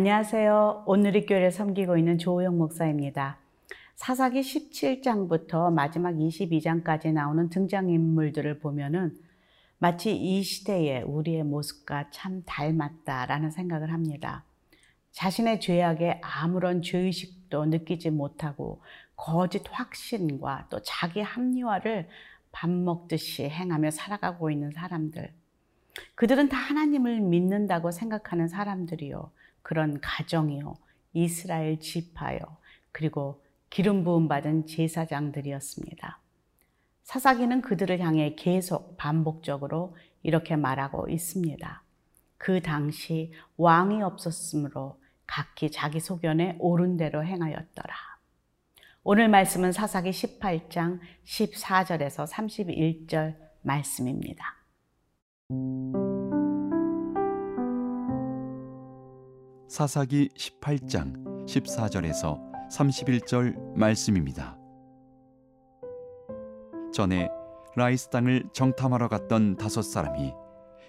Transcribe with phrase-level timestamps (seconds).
[0.00, 0.84] 안녕하세요.
[0.86, 3.36] 오늘의 교회를 섬기고 있는 조호영 목사입니다.
[3.96, 9.14] 사사기 17장부터 마지막 22장까지 나오는 등장인물들을 보면은
[9.76, 14.46] 마치 이 시대의 우리의 모습과 참 닮았다라는 생각을 합니다.
[15.12, 18.80] 자신의 죄악에 아무런 죄의식도 느끼지 못하고
[19.16, 22.08] 거짓 확신과 또 자기 합리화를
[22.52, 25.30] 밥 먹듯이 행하며 살아가고 있는 사람들.
[26.14, 29.30] 그들은 다 하나님을 믿는다고 생각하는 사람들이요.
[29.62, 30.76] 그런 가정이요.
[31.12, 32.38] 이스라엘 지파요.
[32.92, 36.18] 그리고 기름 부음 받은 제사장들이었습니다.
[37.04, 41.82] 사사기는 그들을 향해 계속 반복적으로 이렇게 말하고 있습니다.
[42.36, 47.94] 그 당시 왕이 없었으므로 각기 자기 소견에 옳은 대로 행하였더라.
[49.02, 54.56] 오늘 말씀은 사사기 18장 14절에서 31절 말씀입니다.
[59.70, 62.40] 사사기 18장 14절에서
[62.72, 64.58] 31절 말씀입니다.
[66.92, 67.28] 전에
[67.76, 70.34] 라이스 땅을 정탐하러 갔던 다섯 사람이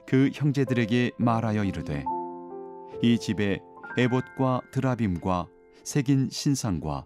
[0.08, 2.04] 그 형제들에게 말하여 이르되
[3.04, 3.60] 이 집에
[4.00, 5.48] 에봇과 드라빔과
[5.84, 7.06] 새긴 신상과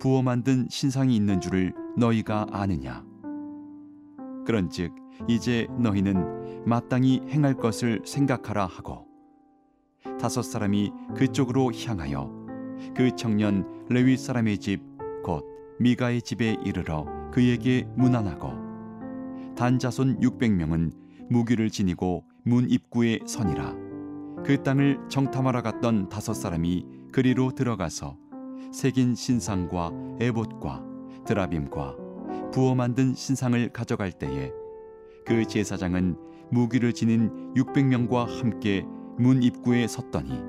[0.00, 3.04] 부어 만든 신상이 있는 줄을 너희가 아느냐
[4.44, 4.92] 그런즉
[5.28, 9.11] 이제 너희는 마땅히 행할 것을 생각하라 하고
[10.22, 12.30] 다섯 사람이 그쪽으로 향하여
[12.96, 14.92] 그 청년 레위 사람의 집
[15.22, 15.46] 곧
[15.78, 18.52] 미가의 집에 이르러 그에게 문안하고
[19.56, 20.92] 단 자손 600명은
[21.30, 23.74] 무기를 지니고 문 입구에 서니라.
[24.44, 28.16] 그 땅을 정탐하러 갔던 다섯 사람이 그리로 들어가서
[28.72, 30.84] 새긴 신상과 에봇과
[31.24, 31.96] 드라빔과
[32.52, 34.50] 부어 만든 신상을 가져갈 때에
[35.24, 36.16] 그 제사장은
[36.50, 38.84] 무기를 지닌 600명과 함께
[39.18, 40.40] 문 입구에 섰더니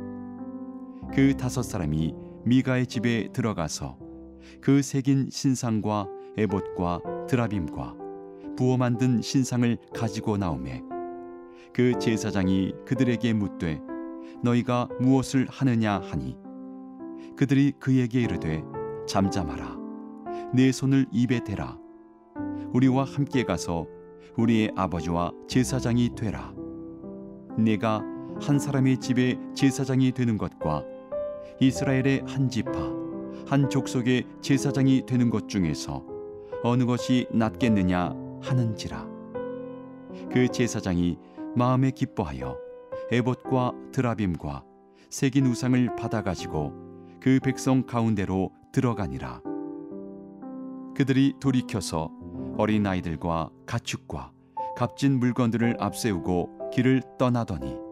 [1.13, 2.13] 그 다섯 사람이
[2.45, 3.97] 미가의 집에 들어가서
[4.61, 6.07] 그 새긴 신상과
[6.37, 7.95] 에봇과 드라빔과
[8.57, 10.81] 부어 만든 신상을 가지고 나오매
[11.73, 13.81] 그 제사장이 그들에게 묻되
[14.43, 16.37] 너희가 무엇을 하느냐 하니?
[17.35, 18.63] 그들이 그에게 이르되
[19.07, 19.77] 잠잠하라.
[20.53, 21.79] 내 손을 입에 대라.
[22.73, 23.87] 우리와 함께 가서
[24.37, 26.53] 우리의 아버지와 제사장이 되라.
[27.57, 28.03] 내가
[28.41, 30.83] 한 사람의 집에 제사장이 되는 것과
[31.59, 32.71] 이스라엘의 한 지파
[33.47, 36.05] 한 족속의 제사장이 되는 것 중에서
[36.63, 39.07] 어느 것이 낫겠느냐 하는지라.
[40.31, 41.17] 그 제사장이
[41.55, 42.57] 마음에 기뻐하여
[43.11, 44.63] 에봇과 드라빔과
[45.09, 46.73] 새긴 우상을 받아 가지고
[47.19, 49.41] 그 백성 가운데로 들어가니라.
[50.95, 52.09] 그들이 돌이켜서
[52.57, 54.31] 어린 아이들과 가축과
[54.75, 57.82] 값진 물건들을 앞세우고 길을 떠나더니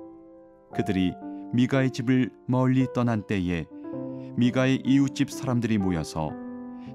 [0.76, 1.14] 그들이
[1.54, 3.66] 미가의 집을 멀리 떠난 때에
[4.36, 6.32] 미가의 이웃집 사람들이 모여서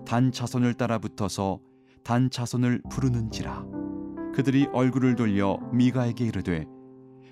[0.07, 1.61] 단 자손을 따라 붙어서
[2.03, 3.67] 단 자손을 부르는지라.
[4.35, 6.67] 그들이 얼굴을 돌려 미가에게 이르되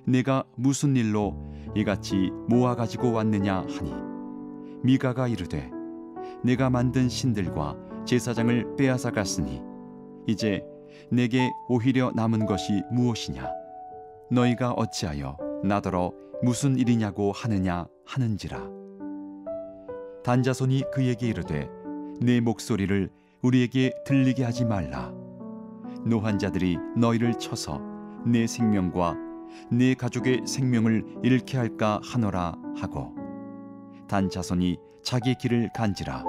[0.06, 3.94] 내가 무슨 일로 이같이 모아 가지고 왔느냐 하니?
[4.82, 5.70] 미가가 이르되
[6.42, 9.62] 내가 만든 신들과 제사장을 빼앗아 갔으니
[10.26, 10.62] 이제
[11.10, 13.50] 내게 오히려 남은 것이 무엇이냐?
[14.30, 16.12] 너희가 어찌하여 나더러
[16.44, 18.60] 무슨 일이냐고 하느냐 하는지라.
[20.22, 21.70] 단자손이 그에게 이르되
[22.20, 23.10] 내 목소리를
[23.40, 25.10] 우리에게 들리게 하지 말라.
[26.04, 27.80] 노한 자들이 너희를 쳐서
[28.26, 29.16] 내 생명과
[29.70, 33.14] 내 가족의 생명을 잃게 할까 하노라 하고
[34.06, 36.24] 단 자손이 자기 길을 간지라.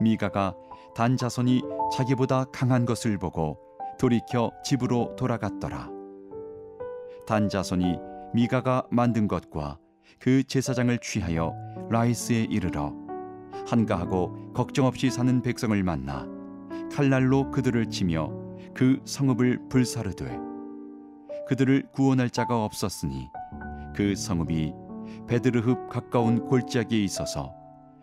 [0.00, 0.54] 미가가
[0.94, 1.62] 단 자손이
[1.92, 3.58] 자기보다 강한 것을 보고
[3.98, 5.90] 돌이켜 집으로 돌아갔더라.
[7.26, 9.78] 단 자손이 미가가 만든 것과
[10.18, 11.54] 그 제사장을 취하여
[11.90, 12.94] 라이스에 이르러
[13.66, 16.26] 한가하고 걱정 없이 사는 백성을 만나
[16.92, 18.30] 칼날로 그들을 치며
[18.74, 20.38] 그 성읍을 불사르되
[21.48, 23.28] 그들을 구원할 자가 없었으니
[23.94, 24.72] 그 성읍이
[25.26, 27.54] 베드르흡 가까운 골짜기에 있어서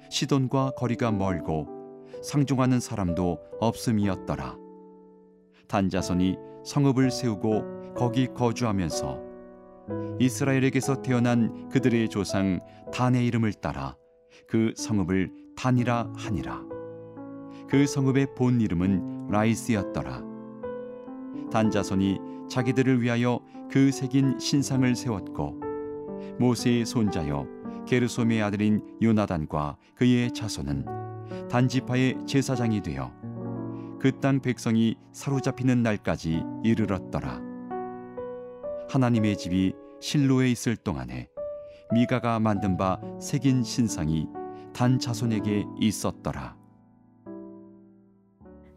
[0.09, 1.67] 시돈과 거리가 멀고
[2.23, 4.57] 상종하는 사람도 없음이었더라.
[5.67, 9.28] 단자손이 성읍을 세우고 거기 거주하면서
[10.19, 12.59] 이스라엘에게서 태어난 그들의 조상
[12.93, 13.95] 단의 이름을 따라
[14.47, 16.63] 그 성읍을 단이라 하니라.
[17.69, 20.23] 그 성읍의 본 이름은 라이스였더라.
[21.51, 22.19] 단자손이
[22.49, 23.39] 자기들을 위하여
[23.69, 25.59] 그 새긴 신상을 세웠고
[26.39, 27.47] 모세의 손자여
[27.85, 30.85] 게르솜의 아들인 요나단과 그의 자손은
[31.49, 33.11] 단지파의 제사장이 되어
[33.99, 37.48] 그 땅 백성이 사로잡히는 날까지 이르렀더라.
[38.89, 41.27] 하나님의 집이 실로에 있을 동안에
[41.93, 44.27] 미가가 만든 바 새긴 신상이
[44.73, 46.57] 단 자손에게 있었더라.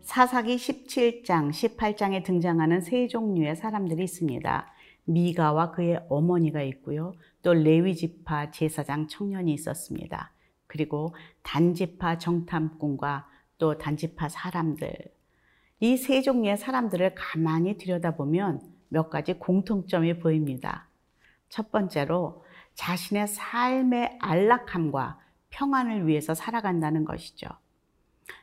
[0.02, 4.66] 사사기 17장, 18장에 등장하는 세 종류의 사람들이 있습니다.
[5.04, 7.14] 미가와 그의 어머니가 있고요.
[7.42, 10.34] 또 레위 지파 제사장 청년이 있었습니다.
[10.66, 14.92] 그리고 단지파 정탐꾼과 또 단지파 사람들.
[15.80, 20.86] 이 세 종류의 사람들을 가만히 들여다보면 몇 가지 공통점이 보입니다.
[21.48, 22.44] 첫 번째로
[22.74, 25.18] 자신의 삶의 안락함과
[25.48, 27.48] 평안을 위해서 살아간다는 것이죠.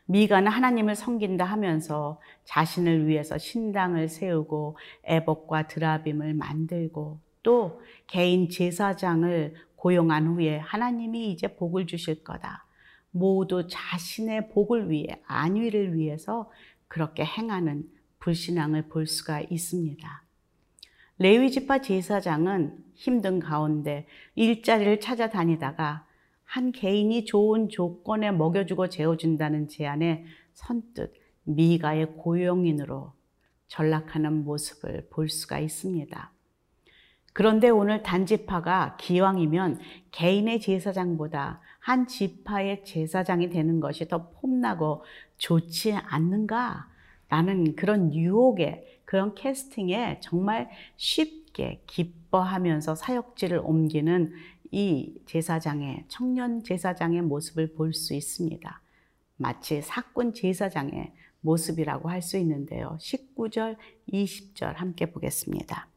[0.05, 10.27] 미가는 하나님을 섬긴다 하면서 자신을 위해서 신당을 세우고 애복과 드라빔을 만들고 또 개인 제사장을 고용한
[10.27, 12.65] 후에 하나님이 이제 복을 주실 거다.
[13.11, 16.49] 모두 자신의 복을 위해 안위를 위해서
[16.87, 17.83] 그렇게 행하는
[18.17, 20.23] 불신앙을 볼 수가 있습니다.
[21.19, 26.05] 레위지파 제사장은 힘든 가운데 일자리를 찾아다니다가
[26.45, 31.13] 한 개인이 좋은 조건에 먹여주고 재워준다는 제안에 선뜻
[31.43, 33.11] 미가의 고용인으로
[33.67, 36.31] 전락하는 모습을 볼 수가 있습니다.
[37.33, 39.79] 그런데 오늘 단지파가 기왕이면
[40.11, 45.03] 개인의 제사장보다 한 지파의 제사장이 되는 것이 더 폼나고
[45.37, 46.87] 좋지 않는가?
[47.29, 54.31] 라는 그런 유혹에, 그런 캐스팅에 정말 쉽게 기뻐하면서 사역지를 옮기는
[54.69, 58.81] 이 제사장의, 청년 제사장의 모습을 볼 수 있습니다.
[59.37, 61.11] 마치 사꾼 제사장의
[61.41, 62.99] 모습이라고 할 수 있는데요.
[63.01, 63.77] 19절,
[64.13, 65.87] 20절 함께 보겠습니다.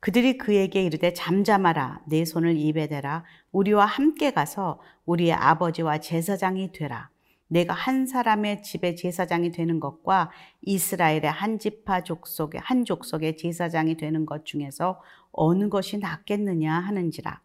[0.00, 7.08] 그들이 그에게 이르되 잠잠하라 내 손을 입에 대라 우리와 함께 가서 우리의 아버지와 제사장이 되라
[7.50, 10.30] 내가 한 사람의 집의 제사장이 되는 것과
[10.62, 15.00] 이스라엘의 한 지파 족속의 한 족속의 제사장이 되는 것 중에서
[15.32, 17.40] 어느 것이 낫겠느냐 하는지라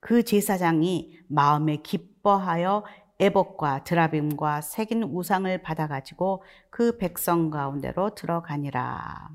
[0.00, 2.84] 그 제사장이 마음에 기뻐하여
[3.20, 9.30] 애복과 드라빔과 새긴 우상을 받아 가지고 그 백성 가운데로 들어가니라.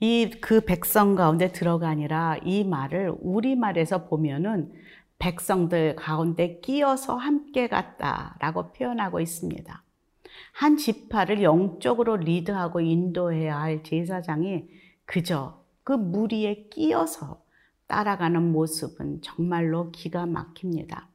[0.00, 4.72] 이 그 백성 가운데 들어가니라 이 말을 우리말에서 보면은
[5.18, 9.82] 백성들 가운데 끼어서 함께 갔다라고 표현하고 있습니다.
[10.52, 14.64] 한 지파를 영적으로 리드하고 인도해야 할 제사장이
[15.04, 17.42] 그저 그 무리에 끼어서
[17.86, 21.08] 따라가는 모습은 정말로 기가 막힙니다.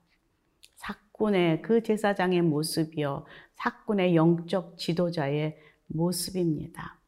[0.75, 3.25] 사꾼의 그 제사장의 모습이요.
[3.55, 5.57] 사꾼의 영적 지도자의
[5.87, 6.99] 모습입니다.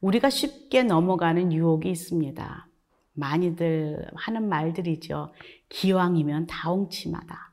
[0.00, 2.68] 우리가 쉽게 넘어가는 유혹이 있습니다.
[3.12, 5.32] 많이들 하는 말들이죠.
[5.68, 7.52] 기왕이면 다홍치마다.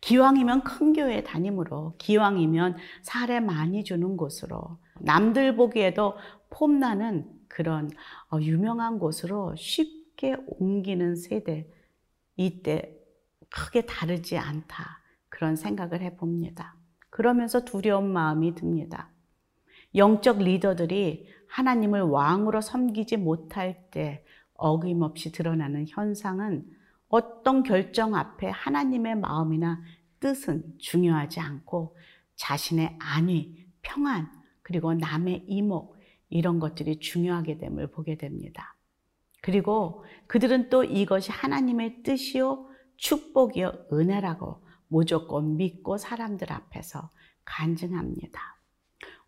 [0.00, 6.14] 기왕이면 큰 교회 다니므로, 기왕이면 사례 많이 주는 곳으로, 남들 보기에도
[6.50, 7.90] 폼나는 그런
[8.30, 11.68] 어, 유명한 곳으로 쉽게 옮기는 세대,
[12.36, 12.96] 이때
[13.50, 15.00] 크게 다르지 않다.
[15.28, 16.76] 그런 생각을 해봅니다.
[17.10, 19.10] 그러면서 두려운 마음이 듭니다.
[19.94, 24.24] 영적 리더들이 하나님을 왕으로 섬기지 못할 때
[24.54, 26.64] 어김없이 드러나는 현상은
[27.14, 29.80] 어떤 결정 앞에 하나님의 마음이나
[30.18, 31.96] 뜻은 중요하지 않고
[32.34, 34.28] 자신의 안위, 평안,
[34.62, 35.96] 그리고 남의 이목,
[36.28, 38.74] 이런 것들이 중요하게 됨을 보게 됩니다.
[39.42, 42.66] 그리고 그들은 또 이것이 하나님의 뜻이요,
[42.96, 47.10] 축복이요, 은혜라고 무조건 믿고 사람들 앞에서
[47.44, 48.40] 간증합니다.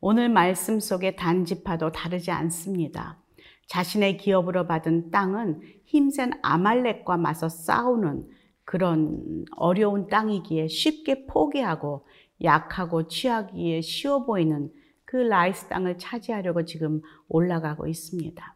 [0.01, 3.23] 오늘 말씀 속의 단지파도 다르지 않습니다.
[3.67, 8.29] 자신의 기업으로 받은 땅은 힘센 아말렉과 맞서 싸우는
[8.65, 12.07] 그런 어려운 땅이기에 쉽게 포기하고
[12.43, 14.71] 약하고 취하기에 쉬워 보이는
[15.05, 18.55] 그 라이스 땅을 차지하려고 지금 올라가고 있습니다.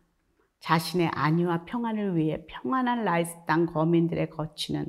[0.60, 4.86] 자신의 안위와 평안을 위해 평안한 라이스 땅 거민들의 거처는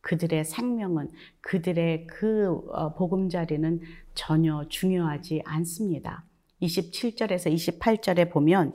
[0.00, 1.10] 그들의 생명은
[1.42, 3.80] 그들의 그 어, 보금자리는
[4.14, 6.24] 전혀 중요하지 않습니다.
[6.62, 8.72] 27절에서 28절에 보면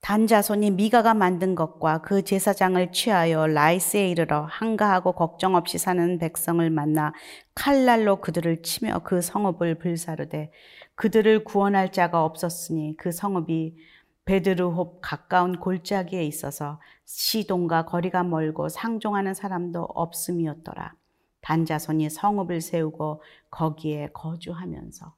[0.00, 7.12] 단자손이 미가가 만든 것과 그 제사장을 취하여 라이스에 이르러 한가하고 걱정 없이 사는 백성을 만나
[7.54, 10.52] 칼날로 그들을 치며 그 성읍을 불사르되
[10.94, 13.76] 그들을 구원할 자가 없었으니 그 성읍이
[14.24, 20.94] 베드르홉 가까운 골짜기에 있어서 시동과 거리가 멀고 상종하는 사람도 없음이었더라.
[21.40, 25.14] 단자손이 성읍을 세우고 거기에 거주하면서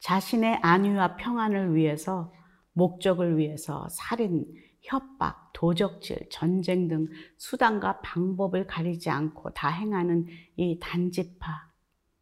[0.00, 2.32] 자신의 안위와 평안을 위해서
[2.80, 4.46] 목적을 위해서 살인,
[4.80, 11.68] 협박, 도적질, 전쟁 등 수단과 방법을 가리지 않고 다 행하는 이 단지파.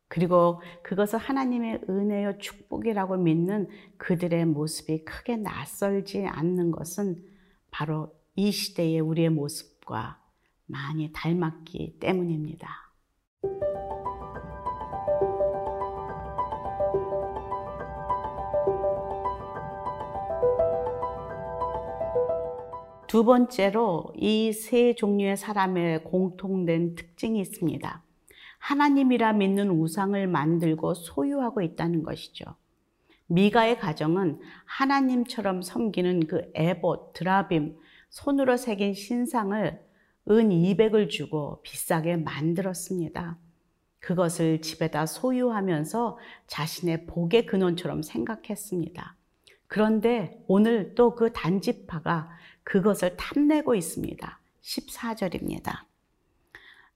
[0.08, 7.22] 그리고 그것을 하나님의 은혜요 축복이라고 믿는 그들의 모습이 크게 낯설지 않는 것은
[7.70, 10.20] 바로 이 시대의 우리의 모습과
[10.66, 12.87] 많이 닮았기 때문입니다.
[23.08, 28.02] 두 번째로 이 세 종류의 사람의 공통된 특징이 있습니다.
[28.58, 32.44] 하나님이라 믿는 우상을 만들고 소유하고 있다는 것이죠.
[33.28, 37.78] 미가의 가정은 하나님처럼 섬기는 그 에봇, 드라빔,
[38.10, 39.80] 손으로 새긴 신상을
[40.30, 43.38] 은 200을 주고 비싸게 만들었습니다.
[44.00, 49.16] 그것을 집에다 소유하면서 자신의 복의 근원처럼 생각했습니다.
[49.66, 52.30] 그런데 오늘 또 그 단지파가
[52.68, 54.40] 그것을 탐내고 있습니다.
[54.60, 55.86] 14절입니다.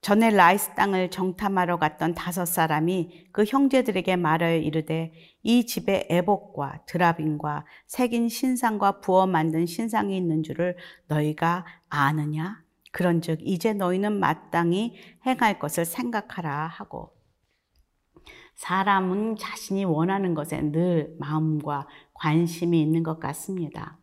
[0.01, 7.65] 전에 라이스 땅을 정탐하러 갔던 다섯 사람이 그 형제들에게 말하여 이르되 이 집에 에봇과 드라빔과
[7.87, 10.77] 새긴 신상과 부어 만든 신상이 있는 줄을
[11.07, 12.61] 너희가 아느냐?
[12.91, 14.93] 그런즉 이제 너희는 마땅히
[15.25, 17.15] 행할 것을 생각하라 하고
[18.53, 23.97] 사람은 자신이 원하는 것에 늘 마음과 관심이 있는 것 같습니다.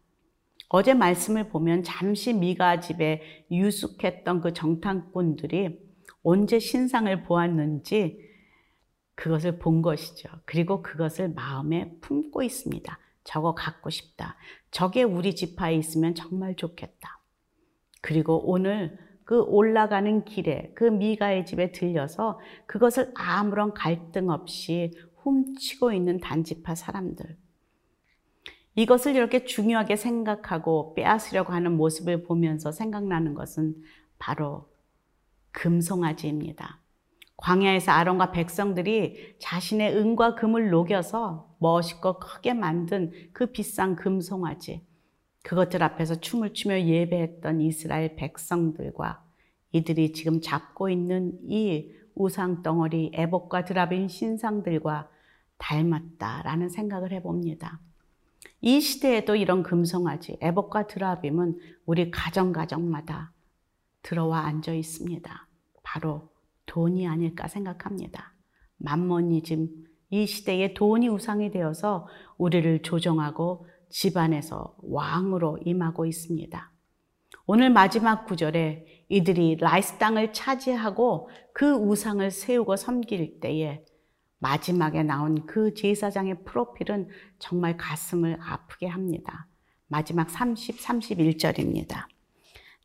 [0.73, 5.81] 어제 말씀을 보면 잠시 미가 집에 유숙했던 그 정탐꾼들이
[6.23, 8.21] 언제 신상을 보았는지
[9.17, 10.29] 그것을 본 것이죠.
[10.47, 12.99] 그리고 그것을 마음에 품고 있습니다.
[13.25, 14.37] 저거 갖고 싶다.
[14.71, 17.21] 저게 우리 지파에 있으면 정말 좋겠다.
[18.01, 26.21] 그리고 오늘 그 올라가는 길에 그 미가의 집에 들려서 그것을 아무런 갈등 없이 훔치고 있는
[26.21, 27.37] 단지파 사람들.
[28.81, 33.75] 이것을 이렇게 중요하게 생각하고 빼앗으려고 하는 모습을 보면서 생각나는 것은
[34.19, 34.71] 바로
[35.51, 36.81] 금송아지입니다.
[37.37, 44.87] 광야에서 아론과 백성들이 자신의 은과 금을 녹여서 멋있고 크게 만든 그 비싼 금송아지.
[45.43, 49.23] 그것들 앞에서 춤을 추며 예배했던 이스라엘 백성들과
[49.73, 55.11] 이들이 지금 잡고 있는 이 우상 덩어리 애복과 드라빈 신상들과
[55.59, 57.79] 닮았다라는 생각을 해봅니다.
[58.61, 63.33] 이 시대에도 이런 금송아지, 애복과 드라빔은 우리 가정가정마다
[64.03, 65.49] 들어와 앉아 있습니다.
[65.83, 66.31] 바로
[66.67, 68.35] 돈이 아닐까 생각합니다.
[68.79, 69.69] 만모니즘,
[70.11, 72.07] 이 시대에 돈이 우상이 되어서
[72.37, 76.73] 우리를 조정하고 집안에서 왕으로 임하고 있습니다.
[77.47, 83.85] 오늘 마지막 구절에 이들이 라이스 땅을 차지하고 그 우상을 세우고 섬길 때에
[84.41, 89.47] 마지막에 나온 그 제사장의 프로필은 정말 가슴을 아프게 합니다.
[89.87, 92.07] 마지막 30, 31절입니다.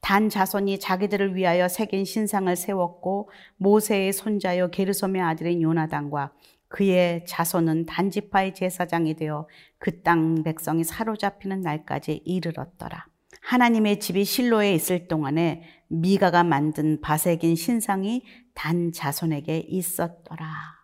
[0.02, 6.34] 단 자손이 자기들을 위하여 새긴 신상을 세웠고 모세의 손자여 게르솜의 아들인 요나단과
[6.68, 9.48] 그의 자손은 단지파의 제사장이 되어
[9.80, 13.08] 그 땅 백성이 사로잡히는 날까지 이르렀더라.
[13.42, 20.75] 하나님의 집이 실로에 있을 동안에 미가가 만든 바색인 신상이 단 자손에게 있었더라.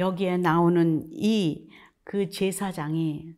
[0.00, 1.70] 여기에 나오는 이
[2.10, 3.36] 그 제사장이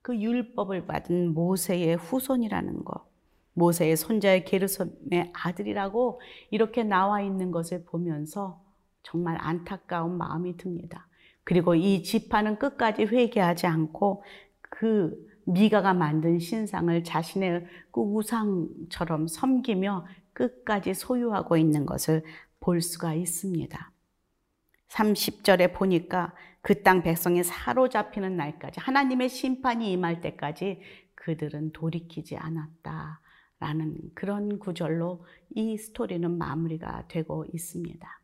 [0.00, 3.06] 그 율법을 받은 모세의 후손이라는 것.
[3.52, 8.64] 모세의 손자의 게르솜의 아들이라고 이렇게 나와 있는 것을 보면서
[9.02, 11.06] 정말 안타까운 마음이 듭니다.
[11.44, 14.24] 그리고 이 지파는 끝까지 회개하지 않고
[14.62, 22.24] 그 미가가 만든 신상을 자신의 그 우상처럼 섬기며 끝까지 소유하고 있는 것을
[22.60, 23.92] 볼 수가 있습니다.
[24.88, 30.80] 30절에 보니까 그 땅 백성이 사로잡히는 날까지 하나님의 심판이 임할 때까지
[31.14, 33.20] 그들은 돌이키지 않았다.
[33.58, 35.24] 라는 그런 구절로
[35.54, 38.20] 이 스토리는 마무리가 되고 있습니다.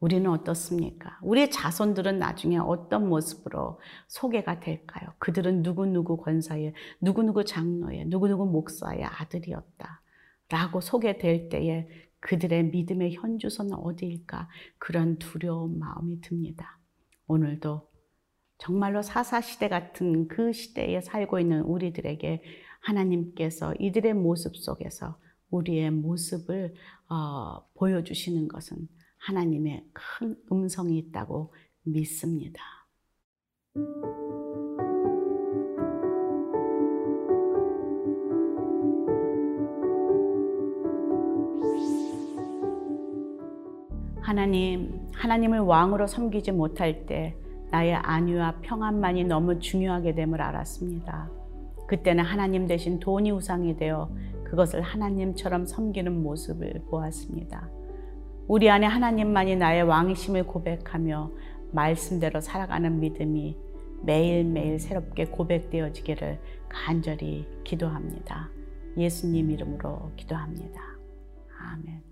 [0.00, 1.18] 우리는 어떻습니까?
[1.22, 5.12] 우리의 자손들은 나중에 어떤 모습으로 소개가 될까요?
[5.18, 10.02] 그들은 누구누구 권사의, 누구누구 장로의, 누구누구 목사의 아들이었다.
[10.48, 11.86] 라고 소개될 때에
[12.22, 14.48] 그들의 믿음의 현주소는 어디일까?
[14.78, 16.78] 그런 두려운 마음이 듭니다.
[17.26, 17.88] 오늘도
[18.58, 22.42] 정말로 사사시대 같은 그 시대에 살고 있는 우리들에게
[22.80, 25.18] 하나님께서 이들의 모습 속에서
[25.50, 26.74] 우리의 모습을
[27.08, 28.88] 어, 보여주시는 것은
[29.18, 32.62] 하나님의 큰 음성이 있다고 믿습니다.
[44.32, 47.36] 하나님, 하나님을 왕으로 섬기지 못할 때
[47.70, 51.28] 나의 안위와 평안만이 너무 중요하게 됨을 알았습니다.
[51.86, 54.10] 그때는 하나님 대신 돈이 우상이 되어
[54.44, 57.68] 그것을 하나님처럼 섬기는 모습을 보았습니다.
[58.48, 61.30] 우리 안에 하나님만이 나의 왕이심을 고백하며
[61.72, 63.58] 말씀대로 살아가는 믿음이
[64.00, 68.48] 매일매일 새롭게 고백되어지기를 간절히 기도합니다.
[68.96, 70.80] 예수님 이름으로 기도합니다.
[71.58, 72.11] 아멘.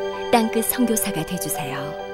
[0.31, 2.10] 땅끝 선교사가 되주세요.